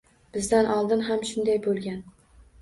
[0.37, 2.01] Bizdan oldin ham shunday bo’lgan